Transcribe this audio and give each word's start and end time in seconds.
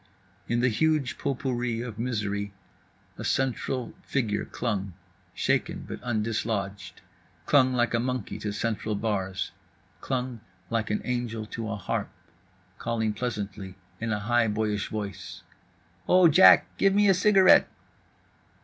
In 0.47 0.61
the 0.61 0.69
huge 0.69 1.19
potpourri 1.19 1.79
of 1.83 1.99
misery 1.99 2.53
a 3.19 3.23
central 3.23 3.93
figure 4.01 4.45
clung, 4.45 4.93
shaken 5.35 5.85
but 5.87 5.99
undislodged. 6.01 7.01
Clung 7.45 7.75
like 7.75 7.93
a 7.93 7.99
monkey 7.99 8.39
to 8.39 8.51
central 8.51 8.95
bars. 8.95 9.51
Clung 9.99 10.39
like 10.71 10.89
an 10.89 11.01
angel 11.05 11.45
to 11.45 11.69
a 11.69 11.75
harp. 11.75 12.09
Calling 12.79 13.13
pleasantly 13.13 13.75
in 13.99 14.11
a 14.11 14.17
high 14.21 14.47
boyish 14.47 14.87
voice: 14.87 15.43
"O 16.07 16.27
Jack, 16.27 16.75
give 16.77 16.95
me 16.95 17.07
a 17.07 17.13
cigarette." 17.13 17.67